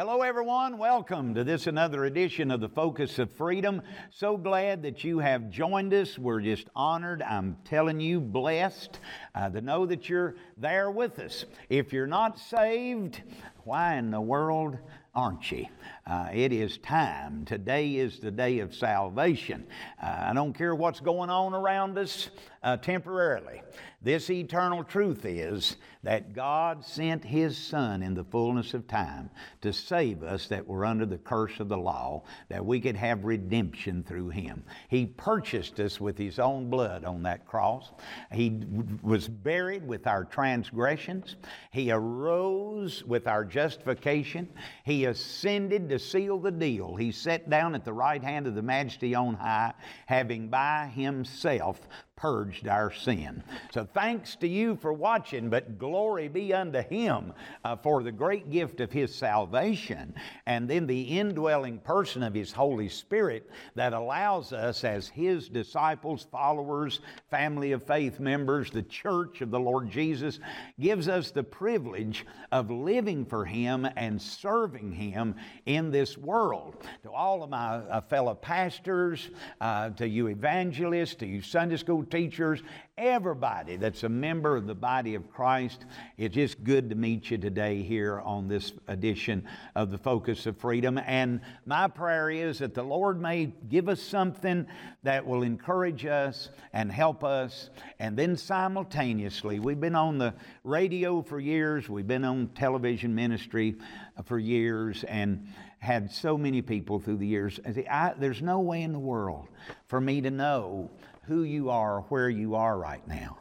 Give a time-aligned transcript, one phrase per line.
[0.00, 0.78] Hello, everyone.
[0.78, 3.82] Welcome to this another edition of the Focus of Freedom.
[4.08, 6.18] So glad that you have joined us.
[6.18, 7.20] We're just honored.
[7.20, 8.98] I'm telling you, blessed
[9.34, 11.44] uh, to know that you're there with us.
[11.68, 13.20] If you're not saved,
[13.64, 14.78] why in the world
[15.14, 15.66] aren't you?
[16.10, 17.44] Uh, it is time.
[17.44, 19.64] Today is the day of salvation.
[20.02, 22.30] Uh, I don't care what's going on around us
[22.64, 23.62] uh, temporarily.
[24.02, 29.28] This eternal truth is that God sent His Son in the fullness of time
[29.60, 33.24] to save us that were under the curse of the law, that we could have
[33.24, 34.64] redemption through Him.
[34.88, 37.92] He purchased us with His own blood on that cross.
[38.32, 38.62] He
[39.02, 41.36] was buried with our transgressions.
[41.70, 44.48] He arose with our justification.
[44.84, 46.96] He ascended to seal the deal.
[46.96, 49.74] He sat down at the right hand of the Majesty on high,
[50.06, 51.80] having by Himself
[52.20, 53.42] purged our sin.
[53.72, 57.32] So thanks to you for watching, but glory be unto Him
[57.64, 62.52] uh, for the great gift of His salvation and then the indwelling person of His
[62.52, 69.40] Holy Spirit that allows us as His disciples, followers, family of faith members, the church
[69.40, 70.40] of the Lord Jesus,
[70.78, 76.74] gives us the privilege of living for Him and serving Him in this world.
[77.02, 79.30] To all of my uh, fellow pastors,
[79.62, 82.62] uh, to you evangelists, to you Sunday school teachers,
[82.98, 85.84] everybody that's a member of the body of Christ.
[86.18, 90.58] It's just good to meet you today here on this edition of the Focus of
[90.58, 90.98] Freedom.
[90.98, 94.66] And my prayer is that the Lord may give us something
[95.02, 97.70] that will encourage us and help us.
[97.98, 103.76] And then simultaneously, we've been on the radio for years, we've been on television ministry
[104.24, 105.46] for years, and
[105.78, 107.58] had so many people through the years.
[107.90, 109.48] I, there's no way in the world
[109.86, 110.90] for me to know
[111.30, 113.38] who you are, where you are right now.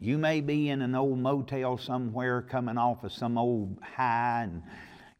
[0.00, 4.62] You may be in an old motel somewhere coming off of some old high, and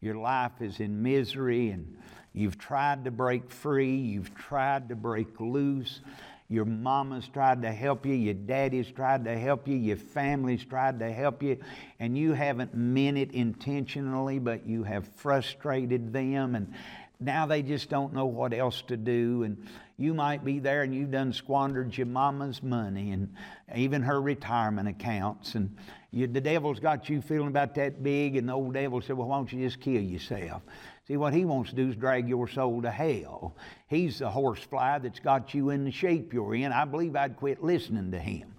[0.00, 1.94] your life is in misery, and
[2.32, 6.00] you've tried to break free, you've tried to break loose.
[6.48, 11.00] Your mama's tried to help you, your daddy's tried to help you, your family's tried
[11.00, 11.58] to help you,
[12.00, 16.72] and you haven't meant it intentionally, but you have frustrated them, and
[17.18, 19.42] now they just don't know what else to do.
[19.44, 19.66] And
[19.96, 23.34] you might be there and you've done squandered your mama's money and
[23.74, 25.54] even her retirement accounts.
[25.54, 25.76] And
[26.10, 29.28] you, the devil's got you feeling about that big, and the old devil said, Well,
[29.28, 30.62] why don't you just kill yourself?
[31.06, 33.54] See, what he wants to do is drag your soul to hell.
[33.86, 36.72] He's the horsefly that's got you in the shape you're in.
[36.72, 38.54] I believe I'd quit listening to him.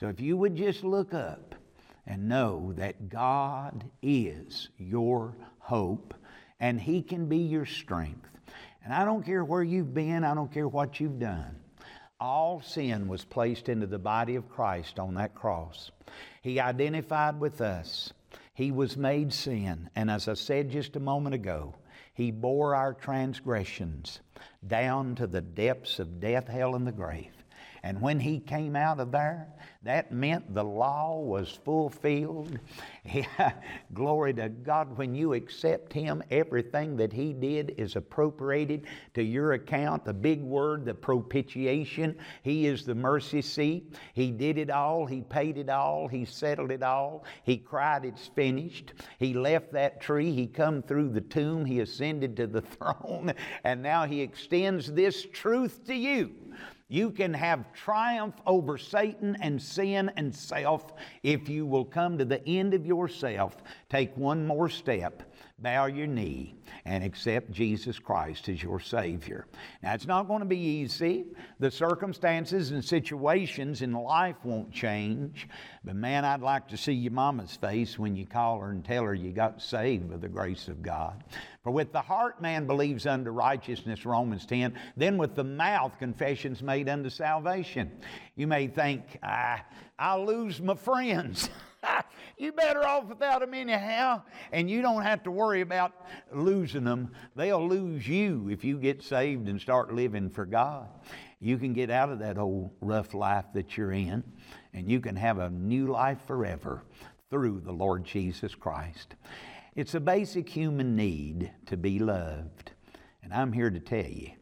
[0.00, 1.54] So if you would just look up
[2.06, 6.14] and know that God is your hope
[6.62, 8.28] and He can be your strength.
[8.84, 11.56] And I don't care where you've been, I don't care what you've done.
[12.20, 15.90] All sin was placed into the body of Christ on that cross.
[16.40, 18.12] He identified with us.
[18.54, 19.90] He was made sin.
[19.96, 21.74] And as I said just a moment ago,
[22.14, 24.20] He bore our transgressions
[24.64, 27.41] down to the depths of death, hell, and the grave.
[27.84, 29.48] And when he came out of there,
[29.82, 32.60] that meant the law was fulfilled.
[33.94, 34.96] Glory to God.
[34.96, 40.04] When you accept him, everything that he did is appropriated to your account.
[40.04, 42.16] The big word, the propitiation.
[42.44, 43.96] He is the mercy seat.
[44.14, 45.04] He did it all.
[45.04, 46.06] He paid it all.
[46.06, 47.24] He settled it all.
[47.42, 48.92] He cried, It's finished.
[49.18, 50.32] He left that tree.
[50.32, 51.64] He come through the tomb.
[51.64, 53.34] He ascended to the throne.
[53.64, 56.32] And now he extends this truth to you
[56.92, 60.92] you can have triumph over Satan and sin and self
[61.22, 63.56] if you will come to the end of yourself,
[63.88, 65.22] take one more step,
[65.62, 69.46] bow your knee, and accept Jesus Christ as your Savior.
[69.82, 71.26] Now, it's not going to be easy.
[71.60, 75.48] The circumstances and situations in life won't change.
[75.84, 79.04] But man, I'd like to see your mama's face when you call her and tell
[79.04, 81.22] her you got saved by the grace of God.
[81.62, 86.62] For with the heart man believes unto righteousness, Romans 10, then with the mouth confession's
[86.62, 87.92] made unto salvation.
[88.34, 89.64] You may think, ah,
[89.98, 91.48] I'll lose my friends.
[92.42, 94.22] you better off without them anyhow,
[94.52, 95.92] and you don't have to worry about
[96.32, 97.12] losing them.
[97.36, 100.88] They'll lose you if you get saved and start living for God.
[101.40, 104.22] You can get out of that old rough life that you're in,
[104.74, 106.82] and you can have a new life forever
[107.30, 109.14] through the Lord Jesus Christ.
[109.74, 112.72] It's a basic human need to be loved.
[113.22, 114.32] And I'm here to tell you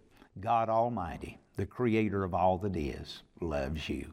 [0.41, 4.12] God Almighty, the creator of all that is, loves you.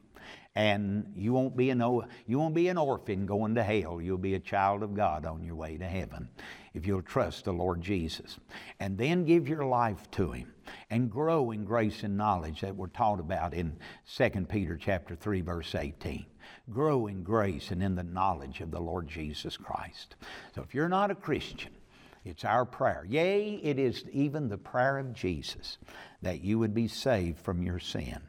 [0.58, 1.80] And you won't be an,
[2.26, 4.02] you won't be an orphan going to hell.
[4.02, 6.30] You'll be a child of God on your way to heaven
[6.74, 8.40] if you'll trust the Lord Jesus.
[8.80, 10.54] And then give your life to Him
[10.90, 13.78] and grow in grace and knowledge that we're taught about in
[14.16, 16.26] 2 Peter chapter 3 verse 18
[16.72, 20.16] grow in grace and in the knowledge of the Lord Jesus Christ.
[20.56, 21.72] So if you're not a Christian,
[22.28, 23.06] It's our prayer.
[23.08, 25.78] Yea, it is even the prayer of Jesus
[26.22, 28.20] that you would be saved from your sin,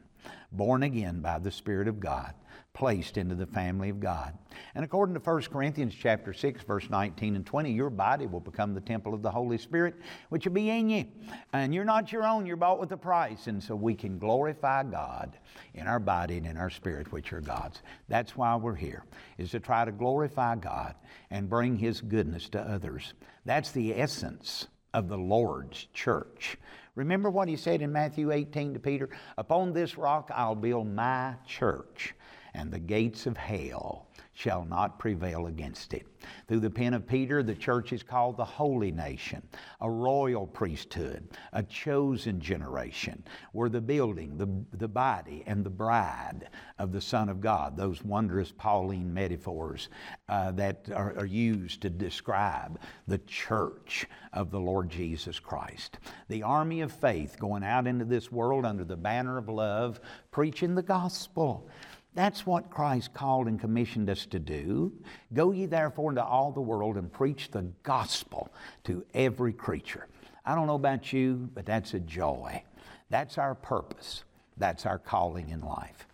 [0.52, 2.34] born again by the Spirit of God
[2.78, 4.38] placed into the family of God.
[4.76, 8.72] And according to 1 Corinthians chapter 6 verse 19 and 20, your body will become
[8.72, 9.96] the temple of the Holy Spirit
[10.28, 11.06] which will be in you.
[11.52, 13.48] And you're not your own, you're bought with a price.
[13.48, 15.38] And so we can glorify God
[15.74, 17.82] in our body and in our spirit which are God's.
[18.08, 19.04] That's why we're here,
[19.38, 20.94] is to try to glorify God
[21.30, 23.14] and bring his goodness to others.
[23.44, 26.56] That's the essence of the Lord's church.
[26.98, 29.08] Remember what he said in Matthew 18 to Peter?
[29.36, 32.12] Upon this rock I'll build my church
[32.54, 34.07] and the gates of hell
[34.38, 36.06] shall not prevail against it.
[36.46, 39.43] Through the pen of Peter, the church is called the holy nation,
[39.81, 43.25] a royal priesthood, a chosen generation.
[43.52, 48.05] We're the building, the, the body, and the bride of the Son of God, those
[48.05, 49.88] wondrous Pauline metaphors
[50.29, 55.99] uh, that are, are used to describe the church of the Lord Jesus Christ.
[56.29, 60.00] The army of faith going out into this world under the banner of love,
[60.31, 61.69] preaching the gospel.
[62.18, 64.92] That's what Christ called and commissioned us to do.
[65.32, 70.08] Go ye therefore into all the world and preach the gospel to every creature.
[70.44, 72.64] I don't know about you, but that's a joy.
[73.08, 74.24] That's our purpose.
[74.56, 76.08] That's our calling in life.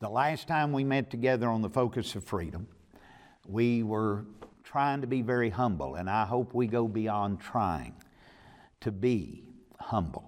[0.00, 2.66] The last time we met together on the focus of freedom,
[3.46, 4.24] we were
[4.64, 7.94] trying to be very humble, and I hope we go beyond trying
[8.80, 9.44] to be
[9.78, 10.25] humble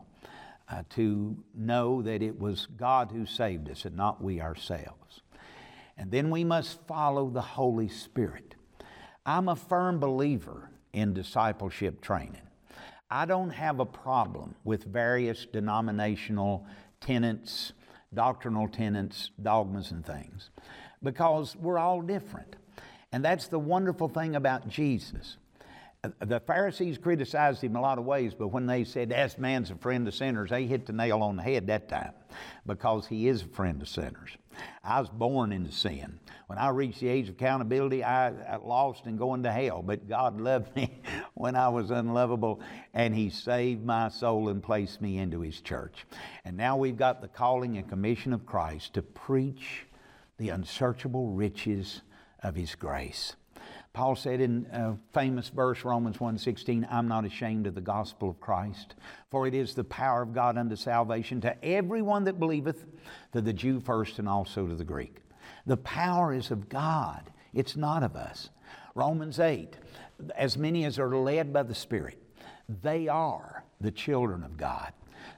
[0.70, 5.20] uh, to know that it was God who saved us and not we ourselves.
[5.96, 8.54] And then we must follow the Holy Spirit.
[9.26, 12.42] I'm a firm believer in discipleship training.
[13.10, 16.66] I don't have a problem with various denominational
[17.00, 17.72] tenets,
[18.12, 20.50] doctrinal tenets, dogmas, and things
[21.02, 22.56] because we're all different.
[23.12, 25.38] And that's the wonderful thing about Jesus
[26.20, 29.74] the Pharisees criticized him a lot of ways, but when they said, This man's a
[29.74, 32.12] friend of sinners, they hit the nail on the head that time
[32.66, 34.30] because he is a friend of sinners.
[34.84, 36.20] I was born into sin.
[36.46, 40.08] When I reached the age of accountability, I, I lost and going to hell, but
[40.08, 41.00] God loved me
[41.34, 42.60] when I was unlovable,
[42.94, 46.06] and He saved my soul and placed me into His church.
[46.44, 49.86] And now we've got the calling and commission of Christ to preach
[50.38, 52.02] the unsearchable riches
[52.40, 53.34] of His grace.
[53.92, 58.40] Paul said in a famous verse, Romans 1.16, I'm not ashamed of the gospel of
[58.40, 58.94] Christ,
[59.30, 62.84] for it is the power of God unto salvation to everyone that believeth,
[63.32, 65.18] to the Jew first and also to the Greek.
[65.66, 68.50] The power is of God, it's not of us.
[68.94, 69.76] Romans 8,
[70.36, 72.22] as many as are led by the Spirit,
[72.82, 74.92] they are the children of God.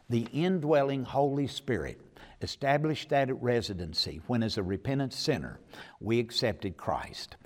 [0.09, 2.01] The indwelling Holy Spirit
[2.43, 5.61] established that residency when, as a repentant sinner,
[6.01, 7.37] we accepted Christ.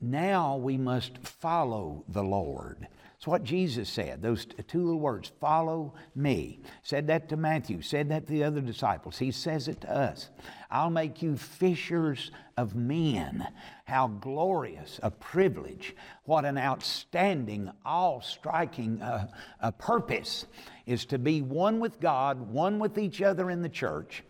[0.00, 2.86] Now we must follow the Lord.
[3.18, 6.60] It's what Jesus said, those two little words, follow me.
[6.84, 9.18] Said that to Matthew, said that to the other disciples.
[9.18, 10.30] He says it to us.
[10.70, 13.44] I'll make you fishers of men.
[13.86, 15.96] How glorious a privilege.
[16.26, 19.26] What an outstanding, all striking uh,
[19.60, 20.46] uh, purpose
[20.86, 24.22] is to be one with God, one with each other in the church,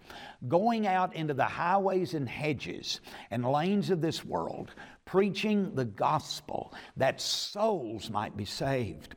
[0.48, 3.00] going out into the highways and hedges
[3.30, 4.70] and lanes of this world,
[5.08, 9.14] preaching the gospel that souls might be saved.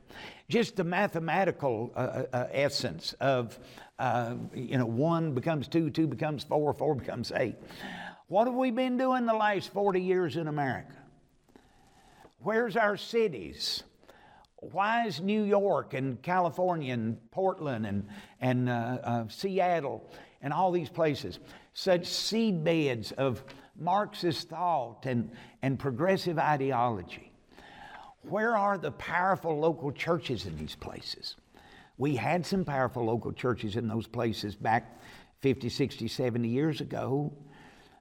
[0.48, 3.58] Just the mathematical uh, uh, uh, essence of,
[3.98, 7.56] uh, you know, one becomes two, two becomes four, four becomes eight.
[8.28, 10.96] What have we been doing the last 40 years in America?
[12.38, 13.82] Where's our cities?
[14.70, 18.06] Why is New York and California and Portland and,
[18.40, 20.08] and uh, uh, Seattle
[20.40, 21.40] and all these places
[21.74, 23.42] such seed beds of
[23.76, 25.30] Marxist thought and,
[25.62, 27.32] and progressive ideology.
[28.22, 31.36] Where are the powerful local churches in these places?
[31.98, 35.00] We had some powerful local churches in those places back
[35.40, 37.32] 50, 60, 70 years ago,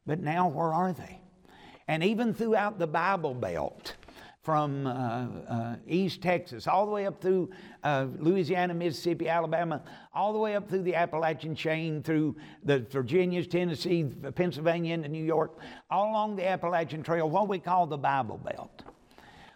[0.06, 1.20] but now where are they?
[1.88, 3.96] And even throughout the Bible Belt,
[4.44, 7.50] from uh, uh, East Texas all the way up through
[7.84, 9.84] uh, Louisiana, Mississippi, Alabama,
[10.14, 14.04] all the way up through the Appalachian chain, through the Virginias, Tennessee,
[14.36, 15.60] Pennsylvania, into New York,
[15.92, 18.84] all along the Appalachian Trail, what we call the Bible Belt.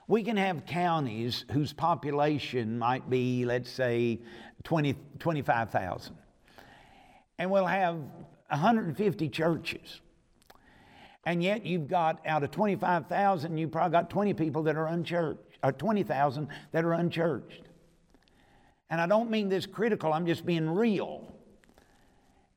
[0.08, 4.22] We can have counties whose population might be, let's say,
[4.63, 6.15] 20, 25,000.
[7.39, 7.96] And we'll have
[8.50, 10.01] 150 churches.
[11.25, 15.39] And yet you've got out of 25,000, you've probably got 20 people that are unchurched,
[15.63, 17.63] or 20,000 that are unchurched.
[18.89, 21.34] And I don't mean this critical, I'm just being real.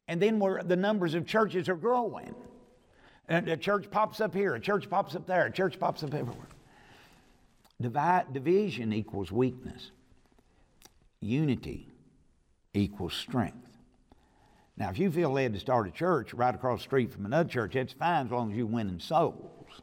[0.07, 2.35] And then where the numbers of churches are growing.
[3.29, 6.15] And a church pops up here, a church pops up there, a church pops up
[6.15, 6.49] everywhere.
[7.81, 9.93] Divide, division equals weakness,
[11.21, 11.89] unity
[12.75, 13.68] equals strength.
[14.79, 17.49] Now, if you feel led to start a church right across the street from another
[17.49, 19.83] church, that's fine as long as you're winning souls.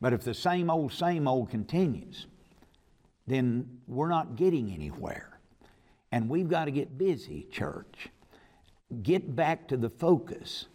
[0.00, 2.26] But if the same old, same old continues,
[3.28, 5.38] then we're not getting anywhere.
[6.10, 8.08] And we've got to get busy, church.
[9.02, 10.66] Get back to the focus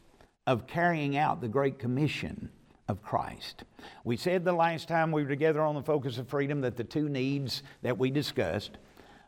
[0.47, 2.49] of carrying out the Great Commission
[2.87, 3.65] of Christ.
[4.05, 6.83] We said the last time we were together on the focus of freedom that the
[6.85, 8.77] two needs that we discussed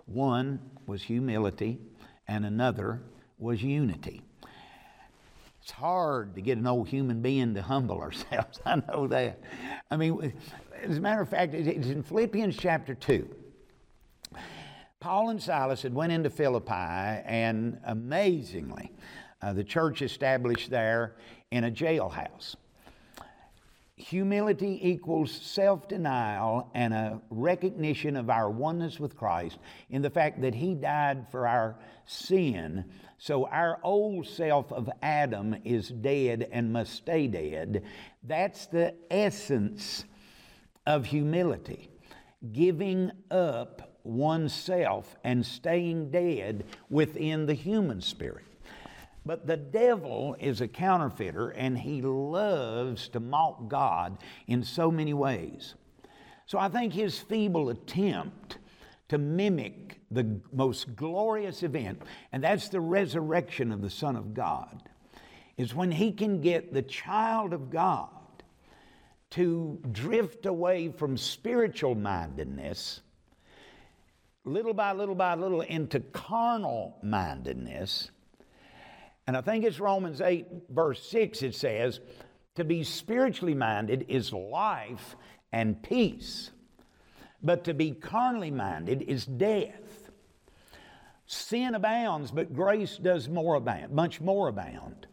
[0.05, 1.79] one was humility,
[2.27, 3.01] and another
[3.41, 4.21] was unity.
[5.62, 8.60] It's hard to get an old human being to humble ourselves.
[8.65, 9.39] I know that.
[9.89, 10.33] I mean,
[10.81, 13.27] as a matter of fact, it's in Philippians chapter 2.
[15.00, 18.91] Paul and Silas had went into Philippi, and amazingly,
[19.41, 21.15] uh, the church established there
[21.50, 22.55] in a jailhouse.
[23.95, 30.41] Humility equals self denial and a recognition of our oneness with Christ in the fact
[30.41, 32.86] that He died for our sin.
[33.21, 37.83] So our old self of Adam is dead and must stay dead.
[38.23, 40.05] That's the essence
[40.87, 41.91] of humility
[42.51, 48.45] giving up oneself and staying dead within the human spirit.
[49.23, 55.13] But the devil is a counterfeiter and he loves to mock God in so many
[55.13, 55.75] ways.
[56.47, 58.57] So I think his feeble attempt
[59.12, 62.01] to mimic the most glorious event,
[62.32, 64.84] and that's the resurrection of the Son of God,
[65.58, 68.08] is when he can get the child of God
[69.32, 73.01] to drift away from spiritual mindedness,
[74.46, 78.12] little by little by little, into carnal mindedness.
[79.27, 82.00] And I think it's Romans 8, verse 6, it says,
[82.56, 85.18] To be spiritually minded is life
[85.51, 86.51] and peace,
[87.43, 90.10] but to be carnally minded is death.
[91.25, 95.07] Sin abounds, but grace does more abound, much more abound.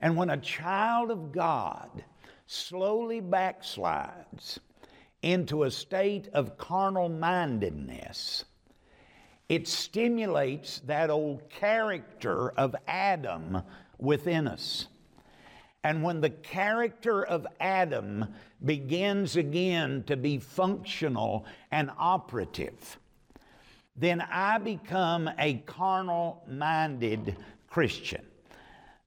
[0.00, 2.04] And when a child of God
[2.46, 4.58] slowly backslides
[5.22, 8.44] into a state of carnal mindedness,
[9.48, 13.62] it stimulates that old character of Adam
[13.98, 14.86] within us.
[15.82, 18.26] And when the character of Adam
[18.64, 22.98] begins again to be functional and operative,
[23.96, 28.22] then I become a carnal minded Christian.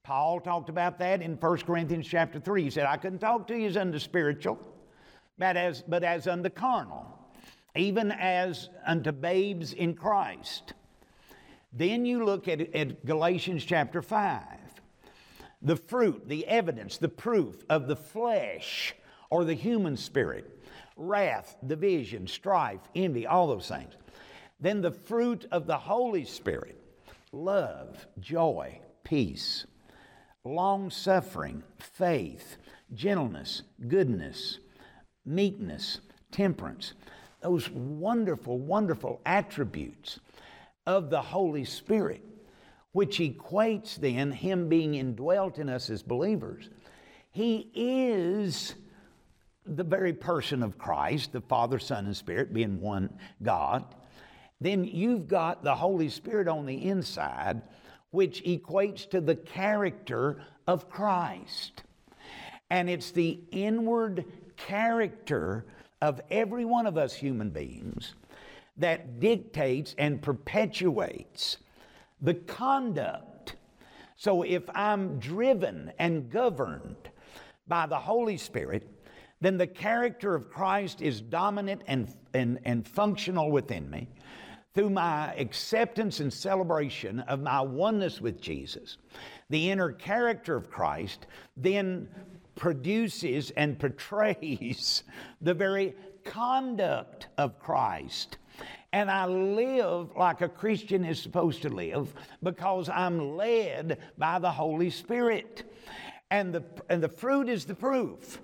[0.03, 2.63] Paul talked about that in 1 Corinthians chapter 3.
[2.63, 4.60] He said, I couldn't talk to you as unto spiritual,
[5.38, 7.13] but as, but as unto carnal
[7.75, 10.74] even as unto babes in Christ.
[11.72, 14.42] Then you look at, at Galatians chapter 5.
[15.63, 18.93] The fruit, the evidence, the proof of the flesh
[19.29, 20.60] or the human spirit.
[20.96, 23.93] Wrath, division, strife, envy, all those things.
[24.60, 26.79] Then the fruit of the Holy Spirit
[27.32, 29.65] love, joy, peace,
[30.43, 32.58] long suffering, faith,
[32.93, 34.60] gentleness, goodness,
[35.25, 36.00] meekness,
[36.32, 36.93] temperance.
[37.41, 40.20] Those wonderful, wonderful attributes
[40.86, 42.24] of the Holy Spirit,
[42.93, 46.69] which equates then Him being indwelt in us as believers.
[47.31, 48.75] He is
[49.65, 53.09] the very person of Christ, the Father, Son, and Spirit being one
[53.41, 53.83] God.
[54.62, 57.62] Then you've got the Holy Spirit on the inside,
[58.12, 61.83] which equates to the character of Christ.
[62.69, 65.65] And it's the inward character
[66.01, 68.13] of every one of us human beings
[68.77, 71.57] that dictates and perpetuates
[72.24, 73.58] the conduct.
[74.15, 77.10] So if I'm driven and governed
[77.68, 78.89] by the Holy Spirit,
[79.42, 84.08] then the character of Christ is dominant and, and, and functional within me
[84.74, 88.98] through my acceptance and celebration of my oneness with Jesus.
[89.50, 91.27] The inner character of Christ
[91.58, 92.08] then
[92.56, 95.03] produces and portrays
[95.42, 98.38] the very conduct of Christ.
[98.93, 104.51] And I live like a Christian is supposed to live because I'm led by the
[104.51, 105.63] Holy Spirit.
[106.29, 108.39] And the, and the fruit is the proof.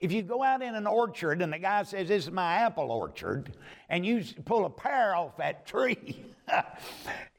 [0.00, 2.90] If you go out in an orchard and the guy says, This is my apple
[2.90, 3.52] orchard,
[3.90, 6.24] and you pull a pear off that tree,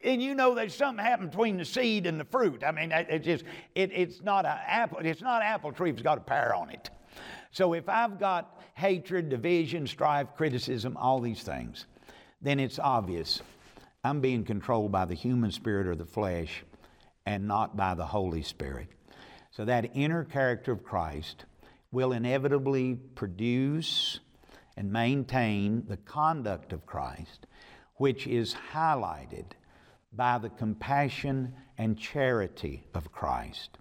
[0.04, 2.64] and you know there's something happened between the seed and the fruit.
[2.64, 5.96] I mean, it's just, it, it's not an apple, it's not an apple tree if
[5.96, 6.92] it's got a pear on it.
[7.50, 11.88] So if I've got hatred, division, strife, criticism, all these things,
[12.42, 13.42] then it's obvious
[14.04, 16.64] I'm being controlled by the human spirit or the flesh
[17.26, 18.88] and not by the Holy Spirit.
[19.52, 21.46] So that inner character of Christ
[21.92, 24.20] will inevitably produce
[24.76, 27.46] and maintain the conduct of Christ,
[27.96, 29.46] which is highlighted
[30.14, 33.78] by the compassion and charity of Christ.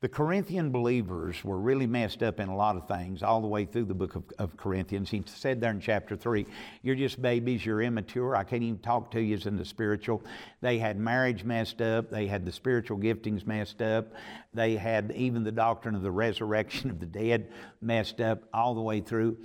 [0.00, 3.66] The Corinthian believers were really messed up in a lot of things all the way
[3.66, 5.10] through the book of, of, Corinthians.
[5.10, 6.46] He said there in chapter 3,
[6.80, 8.34] You're just babies, you're immature.
[8.34, 10.24] I can't even talk to you as in the spiritual.
[10.62, 14.14] They had marriage messed up, they had the spiritual giftings messed up,
[14.54, 17.52] they had even the doctrine of the resurrection of the dead
[17.82, 19.36] messed up all the way through.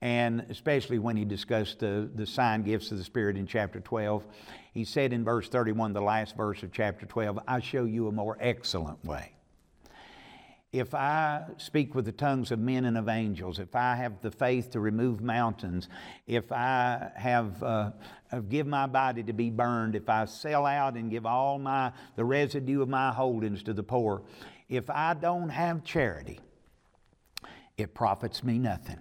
[0.00, 4.24] And especially when he discussed the, the sign gifts of the Spirit in chapter 12,
[4.72, 8.12] he said in verse 31, the last verse of chapter 12, I show you a
[8.12, 9.32] more excellent way
[10.72, 14.30] if I speak with the tongues of men and of angels, if I have the
[14.30, 15.88] faith to remove mountains,
[16.26, 17.90] if I have uh,
[18.50, 22.24] give my body to be burned, if I sell out and give all my the
[22.24, 24.22] residue of my holdings to the poor,
[24.68, 26.38] if I don't have charity,
[27.78, 28.98] it profits me nothing.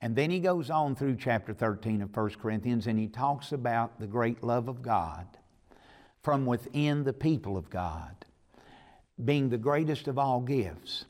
[0.00, 3.98] And then he goes on through chapter 13 of 1 Corinthians and he talks about
[3.98, 5.26] the great love of God
[6.22, 8.24] from within the people of God
[9.24, 11.04] being the greatest of all gifts.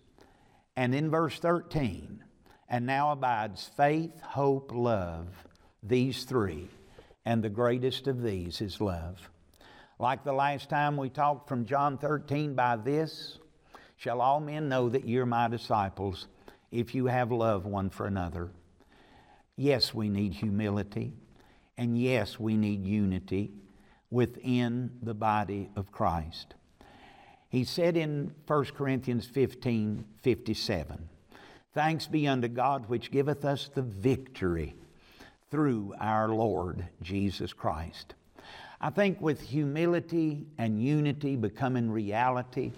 [0.77, 2.23] And in verse 13,
[2.69, 5.29] and now abides faith, hope, love,
[5.83, 6.69] these three,
[7.25, 9.31] and the greatest of these is love.
[9.99, 13.39] Like the last time we talked from John 13, by this
[13.97, 16.29] shall all men know that you're my disciples
[16.71, 18.51] if you have love one for another.
[19.57, 21.15] Yes, we need humility,
[21.77, 23.51] and yes, we need unity
[24.11, 26.55] within the body of Christ.
[27.49, 31.09] He said in 1 Corinthians 15 57,
[31.73, 34.75] Thanks be unto God which giveth us the victory
[35.51, 38.15] through our Lord Jesus Christ.
[38.81, 42.73] I think with humility and unity becoming reality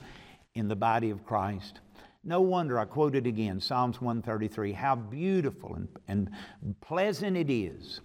[0.55, 1.81] in the body of Christ,
[2.23, 8.00] no wonder I quote it again Psalms 133 how beautiful and, and pleasant it is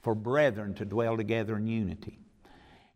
[0.00, 2.18] for brethren to dwell together in unity.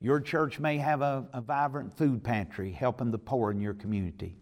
[0.00, 4.34] Your church may have a, a vibrant food pantry helping the poor in your community.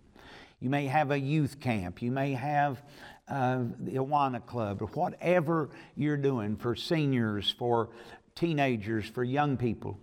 [0.60, 2.00] You may have a youth camp.
[2.02, 2.82] You may have
[3.28, 7.90] uh, the Awana Club or whatever you're doing for seniors, for
[8.34, 9.98] teenagers, for young people.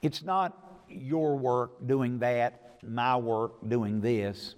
[0.00, 4.54] It's not your work doing that, my work doing this.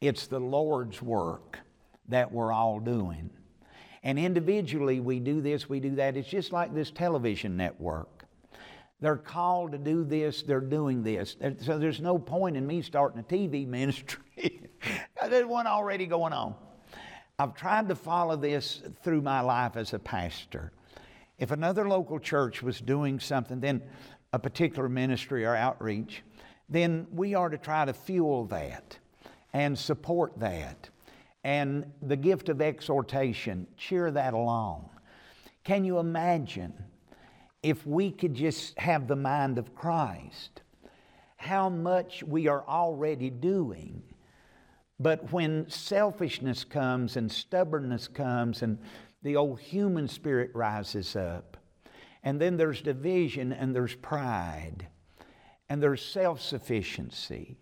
[0.00, 1.58] It's the Lord's work
[2.08, 3.30] that we're all doing.
[4.02, 6.16] And individually, we do this, we do that.
[6.16, 8.15] It's just like this television network.
[9.00, 11.36] They're called to do this, they're doing this.
[11.60, 14.22] So there's no point in me starting a TV ministry.
[15.28, 16.54] there's one already going on.
[17.38, 20.72] I've tried to follow this through my life as a pastor.
[21.38, 23.82] If another local church was doing something, then
[24.32, 26.22] a particular ministry or outreach,
[26.70, 28.98] then we are to try to fuel that
[29.52, 30.88] and support that.
[31.44, 34.88] And the gift of exhortation, cheer that along.
[35.62, 36.72] Can you imagine
[37.62, 40.62] if we could just have the mind of Christ,
[41.36, 44.02] how much we are already doing.
[44.98, 48.78] But when selfishness comes and stubbornness comes and
[49.22, 51.56] the old human spirit rises up,
[52.22, 54.88] and then there's division and there's pride
[55.68, 57.56] and there's self sufficiency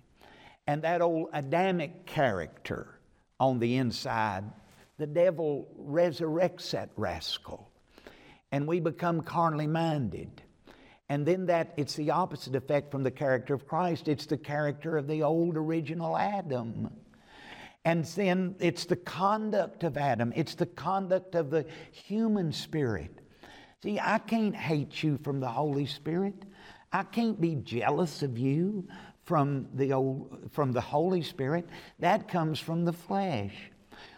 [0.67, 2.99] and that old Adamic character
[3.39, 4.45] on the inside,
[4.99, 7.71] the devil resurrects that rascal
[8.55, 10.41] and we become carnally minded.
[11.09, 14.07] And then that it's the opposite effect from the character of Christ.
[14.07, 16.89] It's the character of the old original Adam.
[17.85, 20.33] And then it's the conduct of Adam.
[20.37, 23.19] It's the conduct of the human spirit.
[23.83, 26.45] See, I can't hate you from the Holy Spirit.
[26.93, 28.87] I can't be jealous of you
[29.25, 31.69] from the old, from the Holy Spirit.
[31.99, 33.73] That comes from the flesh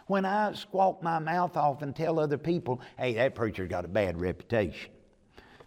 [0.07, 3.89] when I squawk my mouth off and tell other people, hey, that preacher's got a
[3.89, 4.91] bad reputation.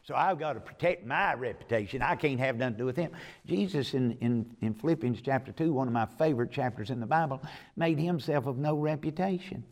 [0.03, 2.03] So I've got to protect my reputation.
[2.03, 3.13] I can't have nothing to do with him.
[3.47, 7.41] Jesus in, in, in Philippians chapter 2, one of my favorite chapters in the Bible,
[7.77, 9.63] made himself of no reputation.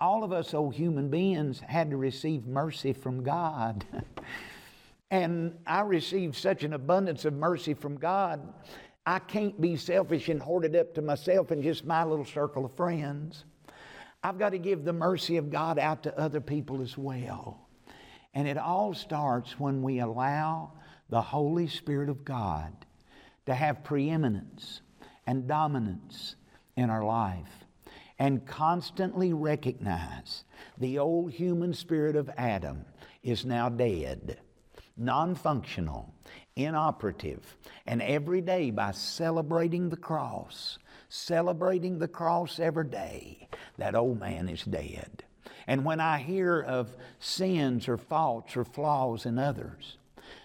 [0.00, 3.84] All of us old human beings had to receive mercy from God.
[5.10, 8.52] and I received such an abundance of mercy from God,
[9.04, 12.64] I can't be selfish and hoard it up to myself and just my little circle
[12.64, 13.44] of friends.
[14.22, 17.66] I've got to give the mercy of God out to other people as well.
[18.34, 20.72] And it all starts when we allow
[21.08, 22.72] the Holy Spirit of God
[23.46, 24.82] to have preeminence
[25.26, 26.36] and dominance
[26.76, 27.64] in our life
[28.18, 30.44] and constantly recognize
[30.78, 32.84] the old human spirit of Adam
[33.22, 34.38] is now dead,
[34.96, 36.14] non functional,
[36.54, 37.56] inoperative,
[37.86, 40.78] and every day by celebrating the cross
[41.10, 45.24] celebrating the cross every day, that old man is dead.
[45.66, 49.98] And when I hear of sins or faults or flaws in others,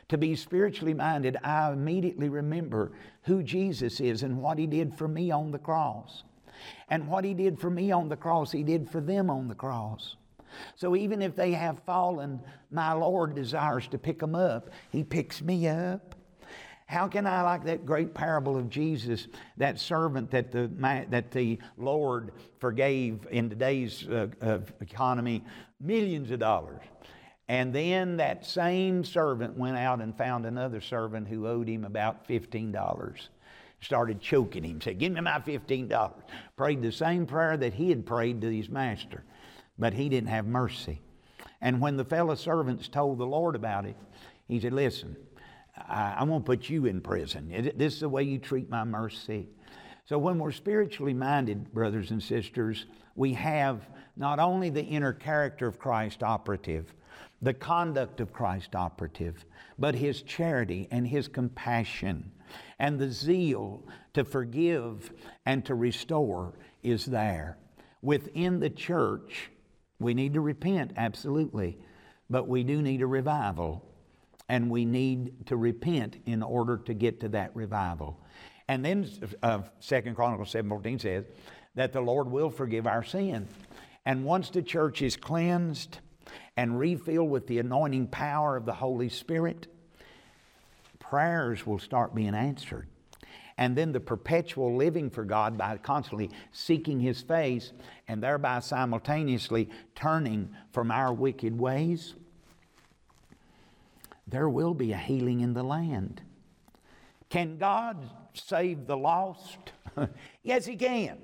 [0.10, 2.91] to be spiritually minded, I immediately remember
[3.23, 6.23] who Jesus is and what He did for me on the cross.
[6.89, 9.56] And what He did for me on the cross, He did for them on the
[9.56, 10.15] cross.
[10.75, 12.39] So even if they have fallen,
[12.71, 14.69] my Lord desires to pick them up.
[14.89, 16.14] He picks me up.
[16.85, 20.69] How can I, like that great parable of Jesus, that servant that the,
[21.09, 24.27] that the Lord forgave in today's uh,
[24.79, 25.43] economy
[25.79, 26.81] millions of dollars?
[27.47, 32.27] And then that same servant went out and found another servant who owed him about
[32.27, 33.27] $15.
[33.81, 36.13] Started choking him, said, Give me my $15.
[36.55, 39.23] Prayed the same prayer that he had prayed to his master,
[39.77, 41.01] but he didn't have mercy.
[41.61, 43.95] And when the fellow servants told the Lord about it,
[44.47, 45.15] he said, Listen,
[45.77, 47.73] I, I won't put you in prison.
[47.75, 49.49] This is the way you treat my mercy.
[50.05, 52.85] So when we're spiritually minded, brothers and sisters,
[53.15, 56.93] we have not only the inner character of Christ operative,
[57.41, 59.45] the conduct of Christ operative,
[59.77, 62.31] but his charity and his compassion
[62.79, 63.83] and the zeal
[64.13, 65.11] to forgive
[65.45, 67.57] and to restore is there.
[68.01, 69.49] Within the church,
[69.99, 71.79] we need to repent, absolutely,
[72.29, 73.83] but we do need a revival,
[74.49, 78.19] and we need to repent in order to get to that revival.
[78.67, 79.10] And then
[79.43, 81.25] uh, Chronicles 7.14 says
[81.75, 83.47] that the Lord will forgive our sin.
[84.05, 85.99] And once the church is cleansed,
[86.58, 89.67] and refilled with the anointing power of the Holy Spirit,
[90.99, 92.88] prayers will start being answered.
[93.58, 97.71] And then the perpetual living for God by constantly seeking His face
[98.08, 102.15] and thereby simultaneously turning from our wicked ways,
[104.27, 106.21] there will be a healing in the land.
[107.29, 109.71] Can God save the lost?
[110.43, 111.17] yes, He can.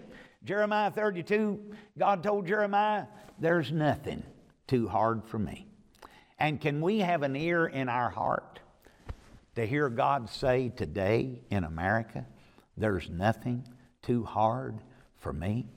[0.44, 3.06] Jeremiah 32, God told Jeremiah,
[3.40, 4.24] There's nothing
[4.68, 5.68] too hard for me.
[6.40, 8.60] And can we have an ear in our heart
[9.56, 12.26] to hear God say today in America,
[12.78, 13.68] there's nothing
[14.02, 14.80] too hard
[15.18, 15.68] for me?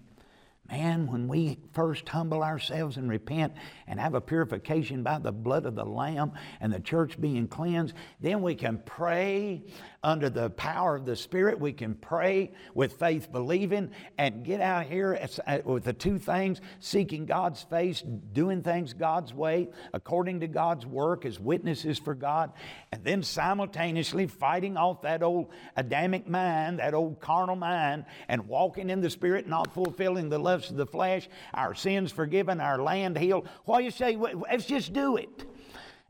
[0.70, 3.53] Man, when we first humble ourselves and repent
[3.87, 7.94] and have a purification by the blood of the Lamb and the church being cleansed,
[8.20, 9.62] then we can pray
[10.03, 11.61] under the power of the Spirit.
[11.61, 16.62] We can pray with faith believing and get out here uh, with the two things
[16.81, 22.53] seeking God's face, doing things God's way, according to God's work as witnesses for God,
[22.90, 28.88] and then simultaneously fighting off that old Adamic mind, that old carnal mind, and walking
[28.88, 33.18] in the Spirit, not fulfilling the lusts of the flesh, our sins forgiven, our land
[33.18, 33.48] healed.
[33.64, 35.44] Why you say, let's just do it.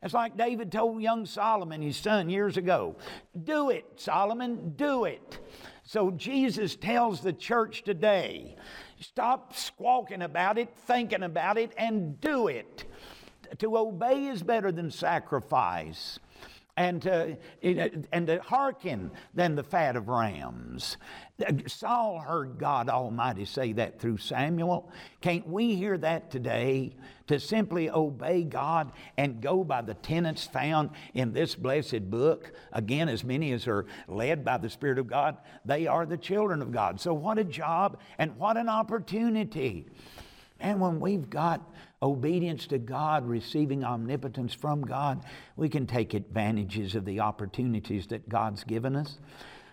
[0.03, 2.95] It's like David told young Solomon, his son, years ago
[3.43, 5.39] Do it, Solomon, do it.
[5.83, 8.55] So Jesus tells the church today
[8.99, 12.85] stop squawking about it, thinking about it, and do it.
[13.59, 16.19] To obey is better than sacrifice
[16.77, 17.27] and uh,
[17.61, 20.97] to, uh, and to hearken than the fat of rams.
[21.67, 24.91] Saul heard God Almighty say that through Samuel.
[25.21, 26.95] Can't we hear that today?
[27.27, 32.51] To simply obey God and go by the tenets found in this blessed book.
[32.71, 36.61] Again, as many as are led by the Spirit of God, they are the children
[36.61, 37.01] of God.
[37.01, 39.87] So, what a job and what an opportunity.
[40.59, 41.61] And when we've got
[42.01, 45.23] obedience to God, receiving omnipotence from God,
[45.55, 49.19] we can take advantages of the opportunities that God's given us.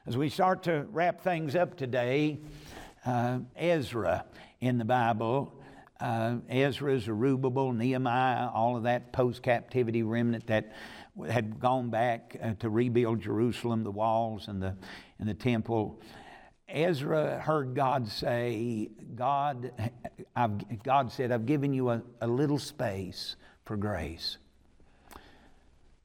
[0.06, 2.40] As we start to wrap things up today,
[3.04, 4.24] uh, Ezra
[4.60, 5.60] in the Bible,
[6.00, 10.72] uh, Ezra, Zerubbabel, Nehemiah, all of that post captivity remnant that
[11.28, 14.76] had gone back uh, to rebuild Jerusalem, the walls and the,
[15.18, 16.00] and the temple.
[16.68, 19.72] Ezra heard God say, God,
[20.34, 24.38] I've, God said, I've given you a, a little space for grace.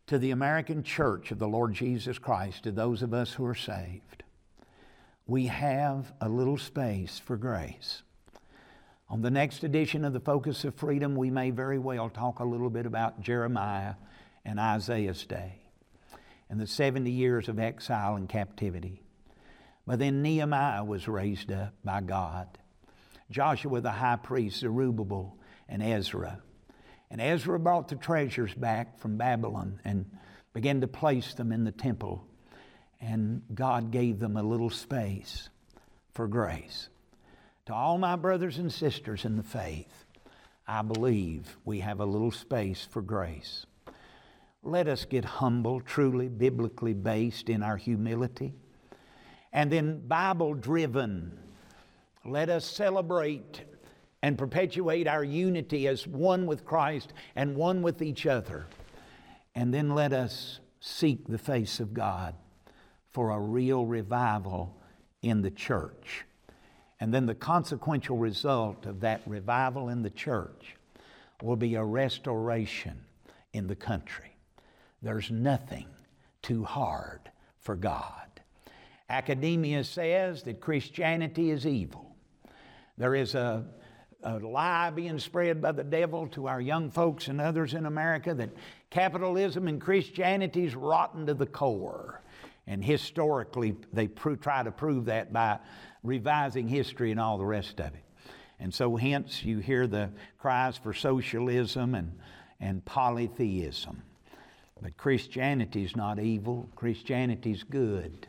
[0.07, 3.55] To the American church of the Lord Jesus Christ, to those of us who are
[3.55, 4.23] saved,
[5.25, 8.03] we have a little space for grace.
[9.09, 12.45] On the next edition of the Focus of Freedom, we may very well talk a
[12.45, 13.95] little bit about Jeremiah
[14.45, 15.61] and Isaiah's day
[16.49, 19.01] and the 70 years of exile and captivity.
[19.85, 22.47] But then Nehemiah was raised up by God.
[23.29, 25.37] Joshua the high priest, Zerubbabel,
[25.67, 26.41] and Ezra.
[27.09, 30.05] And Ezra brought the treasures back from Babylon and
[30.53, 32.25] began to place them in the temple.
[32.99, 35.49] And God gave them a little space
[36.11, 36.89] for grace.
[37.67, 40.05] To all my brothers and sisters in the faith,
[40.67, 43.65] I believe we have a little space for grace.
[44.63, 48.53] Let us get humble, truly biblically based in our humility
[49.53, 51.37] and then Bible driven.
[52.27, 53.61] Let us celebrate
[54.21, 58.67] and perpetuate our unity as one with Christ and one with each other.
[59.55, 62.35] And then let us seek the face of God
[63.11, 64.75] for a real revival
[65.21, 66.25] in the church.
[66.99, 70.75] And then the consequential result of that revival in the church
[71.41, 73.05] will be a restoration
[73.53, 74.35] in the country.
[75.01, 75.87] There's nothing
[76.41, 78.41] too hard for God.
[79.09, 82.06] Academia says that Christianity is evil.
[82.97, 83.65] There is a,
[84.23, 88.33] a lie being spread by the devil to our young folks and others in America
[88.33, 88.49] that
[88.89, 92.21] capitalism and Christianity is rotten to the core.
[92.65, 95.59] And historically, they try to prove that by
[96.03, 98.03] revising history and all the rest of it.
[98.59, 102.17] And so, hence, you hear the cries for socialism and,
[102.59, 104.01] and polytheism.
[104.81, 108.27] But Christianity is not evil, Christianity is good.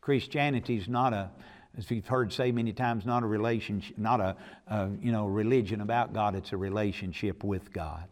[0.00, 1.30] Christianity is not a,
[1.76, 4.36] as we've heard say many times, not a relationship, not a,
[4.66, 6.34] a you know religion about God.
[6.34, 8.08] It's a relationship with God.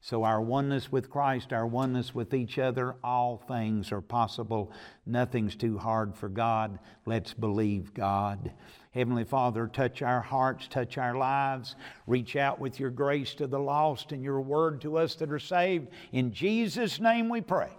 [0.00, 4.70] So, our oneness with Christ, our oneness with each other, all things are possible.
[5.04, 6.78] Nothing's too hard for God.
[7.06, 8.52] Let's believe God.
[8.92, 11.76] Heavenly Father, touch our hearts, touch our lives.
[12.06, 15.38] Reach out with your grace to the lost and your word to us that are
[15.38, 15.88] saved.
[16.12, 17.70] In Jesus' name we pray.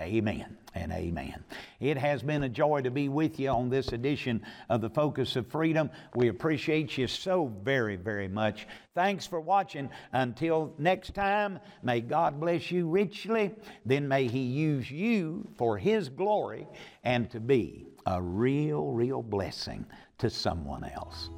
[0.00, 1.44] Amen and amen.
[1.78, 5.36] It has been a joy to be with you on this edition of the Focus
[5.36, 5.90] of Freedom.
[6.14, 8.66] We appreciate you so very, very much.
[8.94, 9.90] Thanks for watching.
[10.12, 13.54] Until next time, may God bless you richly.
[13.84, 16.66] Then may He use you for His glory
[17.04, 19.84] and to be a real, real blessing
[20.18, 21.28] to someone else.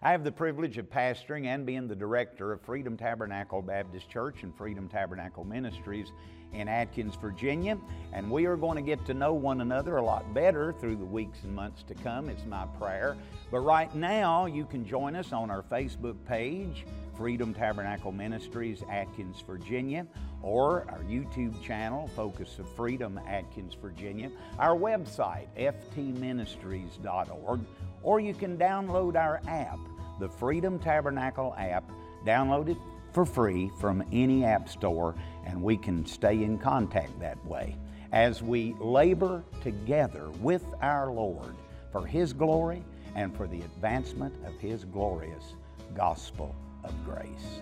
[0.00, 4.44] I have the privilege of pastoring and being the director of Freedom Tabernacle Baptist Church
[4.44, 6.12] and Freedom Tabernacle Ministries
[6.52, 7.76] in Atkins, Virginia.
[8.12, 11.04] And we are going to get to know one another a lot better through the
[11.04, 12.28] weeks and months to come.
[12.28, 13.16] It's my prayer.
[13.50, 19.42] But right now, you can join us on our Facebook page, Freedom Tabernacle Ministries, Atkins,
[19.44, 20.06] Virginia,
[20.42, 24.30] or our YouTube channel, Focus of Freedom, Atkins, Virginia,
[24.60, 27.60] our website, ftministries.org,
[28.02, 29.78] or you can download our app,
[30.20, 31.90] the Freedom Tabernacle app.
[32.24, 32.78] Download it
[33.12, 35.14] for free from any app store,
[35.46, 37.76] and we can stay in contact that way
[38.12, 41.54] as we labor together with our Lord
[41.92, 42.84] for His glory
[43.14, 45.54] and for the advancement of His glorious
[45.94, 47.60] gospel of grace.